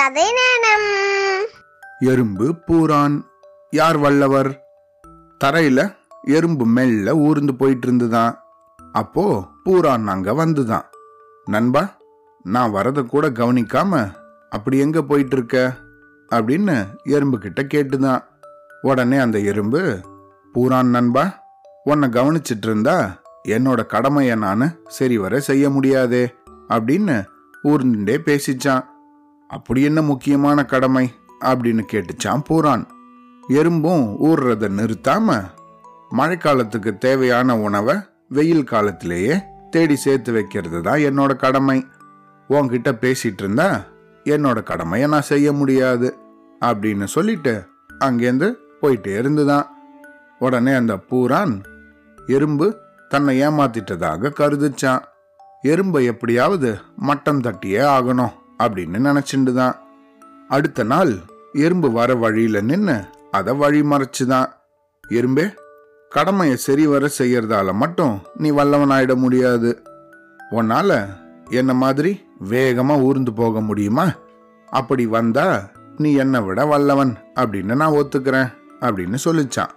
கதை 0.00 0.22
நேரம். 0.22 1.46
எறும்பு 1.98 2.54
பூரான். 2.66 3.22
யார் 3.70 3.96
வல்லவர்? 3.98 4.66
தரையில 5.44 5.96
எறும்பு 6.22 6.64
மெல்ல 6.64 7.16
ஊர்ந்து 7.16 7.54
போயிட்டு 7.54 7.86
இருந்துதான் 7.86 8.42
அப்போ 8.92 9.46
பூரான் 9.64 10.04
அங்க 10.04 10.32
வந்துதான். 10.32 10.82
நண்பா 11.44 11.96
நான் 12.42 12.70
வரத 12.70 13.02
கூட 13.02 13.30
கவனிக்காம 13.30 14.10
அப்படி 14.50 14.78
எங்க 14.78 15.02
போயிட்டு 15.02 15.36
இருக்க 15.36 15.76
அப்படின்னு 16.30 16.86
எறும்பு 17.02 17.38
கிட்ட 17.38 17.62
கேட்டுதான். 17.62 18.24
உடனே 18.82 19.16
அந்த 19.16 19.38
எறும்பு 19.38 20.00
பூரான் 20.54 20.90
நண்பா 20.90 21.42
உன்னை 21.84 22.08
கவனிச்சிட்டு 22.08 22.62
இருந்தா 22.62 23.22
என்னோட 23.48 23.86
கடமையை 23.86 24.36
நான் 24.36 24.78
சரிவர 24.86 25.40
செய்ய 25.40 25.70
முடியாதே 25.70 26.34
அப்படின்னு 26.68 27.24
ஊர்ந்துட்டே 27.64 28.18
பேசிச்சான். 28.24 28.89
அப்படி 29.50 29.82
என்ன 29.82 30.02
முக்கியமான 30.02 30.64
கடமை? 30.64 31.14
அப்படின்னு 31.40 31.82
கேட்டுச்சான் 31.92 32.42
பூரான். 32.48 32.86
எறும்பும் 33.48 34.16
ஊர்றத 34.24 34.68
நிறுத்தாம 34.68 35.44
மழைக்காலத்துக்கு 36.16 36.98
தேவையான 36.98 37.58
உணவை 37.58 37.96
வெயில் 38.28 38.64
காலத்திலேயே 38.64 39.42
தேடி 39.70 39.96
சேர்த்து 39.96 40.32
வைக்கிறது 40.32 40.82
தான் 40.82 40.98
என்னோட 40.98 41.36
கடமை. 41.36 41.86
உன்கிட்ட 42.48 42.92
பேசிட்டு 43.00 43.38
இருந்தா 43.38 43.80
என்னோட 44.24 44.62
கடமையை 44.62 45.08
நான் 45.08 45.22
செய்ய 45.22 45.52
முடியாது 45.52 46.18
அப்படின்னு 46.60 47.04
சொல்லிட்டு 47.04 47.66
அங்கேருந்து 48.04 48.54
போயிட்டே 48.82 49.18
இருந்துதான். 49.18 49.66
உடனே 50.38 50.72
அந்த 50.72 50.98
பூரான் 51.10 51.62
எறும்பு 52.26 52.76
தன்னை 53.08 53.40
ஏமாத்திட்டதாக 53.42 54.32
கருதுச்சான். 54.40 55.02
எறும்பை 55.62 56.04
எப்படியாவது 56.04 56.78
மட்டம் 56.96 57.40
தட்டியே 57.40 57.82
ஆகணும். 57.96 58.38
அப்படின்னு 58.60 59.00
நினைச்சுட்டு 59.00 59.52
தான் 59.52 59.76
அடுத்த 60.48 60.82
நாள் 60.82 61.12
எறும்பு 61.52 61.92
வர 61.92 62.14
வழியில 62.14 62.60
நின்று 62.60 63.04
அதை 63.30 63.54
வழி 63.54 63.80
மறைச்சுதான். 63.80 64.46
எறும்பே 65.08 65.54
கடமையை 66.08 66.56
சரி 66.56 66.86
வர 66.86 67.08
செய்யறதால 67.18 67.72
மட்டும் 67.72 68.20
நீ 68.36 68.50
வல்லவன் 68.50 68.90
ஆயிட 68.90 69.14
முடியாது. 69.14 69.82
உன்னால 70.50 71.06
என்ன 71.50 71.74
மாதிரி 71.74 72.26
வேகமா 72.50 73.00
ஊர்ந்து 73.00 73.32
போக 73.32 73.60
முடியுமா? 73.60 74.12
அப்படி 74.68 75.06
வந்தா 75.06 75.70
நீ 75.96 76.14
என்னை 76.14 76.40
விட 76.40 76.64
வல்லவன் 76.64 77.16
அப்படின்னு 77.34 77.74
நான் 77.74 77.92
ஒத்துக்கிறேன் 77.92 78.52
அப்படின்னு 78.80 79.18
சொல்லிச்சான். 79.24 79.70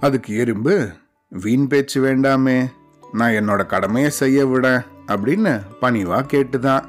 அதுக்கு 0.00 0.36
எறும்பு 0.36 0.88
வீண் 1.28 1.66
பேச்சு 1.66 2.02
வேண்டாமே 2.02 2.66
நான் 3.12 3.32
என்னோட 3.32 3.66
கடமையை 3.66 4.10
செய்ய 4.10 4.46
விட 4.46 4.84
அப்படின்னு 5.06 5.60
பணிவா 5.80 6.22
கேட்டுதான். 6.22 6.84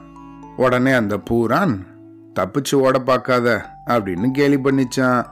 உடனே 0.59 0.91
அந்த 0.91 1.15
பூரான் 1.29 1.73
தப்பிச்சு 2.35 2.75
ஓட 2.75 2.99
பார்க்காத 2.99 3.47
அப்படின்னு 3.87 4.31
கேலி 4.31 4.57
பண்ணிச்சான். 4.57 5.25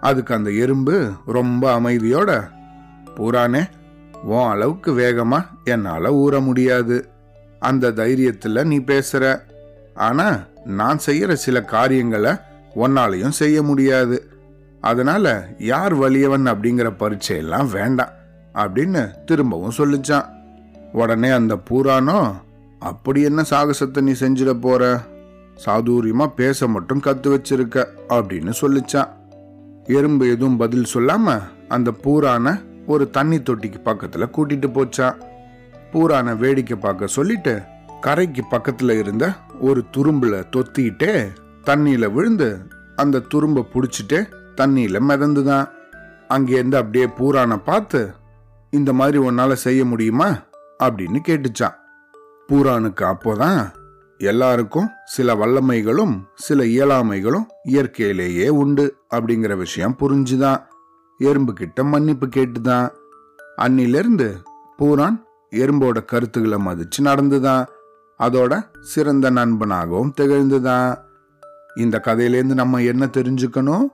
அதுக்கு 0.00 0.34
அந்த 0.34 0.50
எறும்பு 0.50 1.12
ரொம்ப 1.26 1.80
அமைதியோட 1.80 2.30
பூரானே 3.16 3.62
உன் 4.22 4.48
அளவுக்கு 4.48 4.90
வேகமா 4.98 5.40
என்னால 5.64 6.10
ஊற 6.10 6.40
முடியாது. 6.40 7.08
அந்த 7.58 7.90
தைரியத்துல 7.90 8.64
நீ 8.64 8.78
பேசுற. 8.78 9.40
ஆனா 9.94 10.26
நான் 10.64 10.98
செய்யற 11.06 11.32
சில 11.32 11.62
காரியங்களை 11.62 12.32
உன்னாலையும் 12.76 13.38
செய்ய 13.42 13.62
முடியாது. 13.62 14.30
அதனால 14.80 15.46
யார் 15.58 15.94
வலியவன் 15.98 16.46
அப்படிங்கிற 16.52 16.90
பரீட்சையெல்லாம் 16.98 17.68
வேண்டாம் 17.70 18.14
அப்படின்னு 18.54 19.24
திரும்பவும் 19.24 19.78
சொல்லிச்சான். 19.78 20.26
உடனே 20.92 21.28
அந்த 21.28 21.54
பூரானோ 21.70 22.20
அப்படி 22.86 23.22
என்ன 23.22 23.42
சாகசத்தை 23.50 24.00
நீ 24.00 24.12
செஞ்சிட 24.12 24.60
போற? 24.60 25.00
சாதுரியமா 25.64 26.26
பேச 26.26 26.68
மட்டும் 26.68 27.00
கத்து 27.00 27.26
வச்சிருக்க 27.26 27.86
அப்படின்னு 28.08 28.52
சொல்லிச்சான். 28.60 29.08
எறும்பு 29.84 30.30
எதுவும் 30.30 30.56
பதில் 30.56 30.86
சொல்லாம 30.94 31.40
அந்த 31.68 31.90
பூரான 31.90 32.62
ஒரு 32.86 33.10
தண்ணி 33.10 33.38
தொட்டிக்கு 33.38 33.78
பக்கத்துல 33.84 34.30
கூட்டிட்டு 34.32 34.68
போச்சான். 34.68 35.14
பூரான 35.92 36.36
வேடிக்கை 36.36 36.76
பார்க்க 36.76 37.06
சொல்லிட்டு 37.06 37.62
கரைக்கு 38.00 38.44
பக்கத்துல 38.50 38.98
இருந்த 38.98 39.32
ஒரு 39.60 39.84
துரும்புல 39.96 40.42
தொத்திக்கிட்டே 40.56 41.26
தண்ணியில 41.62 42.12
விழுந்து 42.12 42.58
அந்த 42.96 43.22
துரும்ப 43.34 43.64
புடிச்சிட்டு 43.72 44.30
தண்ணியில 44.56 45.00
மிதந்துதான். 45.08 45.68
அங்கேருந்து 46.28 46.74
அப்படியே 46.74 47.06
பூரான 47.06 47.56
பார்த்து 47.56 48.10
இந்த 48.70 48.92
மாதிரி 48.92 49.18
உன்னால 49.18 49.52
செய்ய 49.52 49.84
முடியுமா? 49.84 50.28
அப்படின்னு 50.84 51.18
கேட்டுச்சான். 51.28 51.84
பூரானுக்கு 52.52 53.14
அப்போதான் 53.14 53.72
எல்லாருக்கும் 54.18 54.88
சில 55.04 55.34
வல்லமைகளும் 55.34 56.20
சில 56.34 56.62
இயலாமைகளும் 56.62 57.44
இயற்கையிலேயே 57.64 58.48
உண்டு 58.48 58.96
அப்படிங்கிற 59.14 59.56
விஷயம் 59.56 59.96
புரிஞ்சுதான் 60.00 60.62
எறும்பு 61.18 61.52
கிட்ட 61.52 61.84
மன்னிப்பு 61.84 62.26
கேட்டுதான். 62.26 62.90
அன்னிலிருந்து 63.56 64.32
பூரான் 64.78 65.22
எறும்போட 65.50 66.04
கருத்துக்களை 66.04 66.66
மதிச்சு 66.66 67.02
நடந்துதான் 67.02 67.66
அதோட 68.18 68.64
சிறந்த 68.80 69.30
நண்பனாகவும் 69.30 70.10
திகழ்ந்துதான். 70.20 70.98
இந்த 71.76 72.00
கதையிலேருந்து 72.04 72.54
நம்ம 72.54 72.82
என்ன 72.82 73.06
தெரிஞ்சுக்கணும்? 73.06 73.84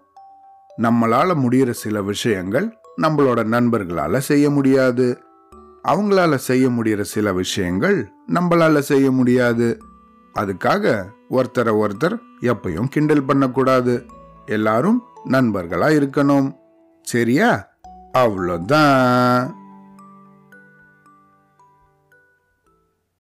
நம்மளால 0.83 1.35
முடிகிற 1.35 1.71
சில 1.71 2.03
விஷயங்கள் 2.03 2.77
நம்மளோட 3.03 3.45
நண்பர்களால 3.45 4.19
செய்ய 4.19 4.51
முடியாது. 4.51 5.19
அவங்களால 5.89 6.35
செய்ய 6.35 6.69
முடியிற 6.69 7.01
சில 7.01 7.33
விஷயங்கள் 7.33 8.13
நம்மளால 8.29 8.79
செய்ய 8.79 9.11
முடியாது. 9.11 9.79
அதுக்காக 10.35 11.05
ஒருத்தரை 11.31 11.85
ஒருத்தர் 11.85 12.19
எப்பயும் 12.41 12.89
கிண்டல் 12.89 13.23
பண்ணக்கூடாது. 13.23 14.07
எல்லாரும் 14.47 15.03
நண்பர்களா 15.31 15.89
இருக்கணும். 15.99 16.57
சரியா? 17.03 17.69
அவ்வளோதான் 18.19 19.53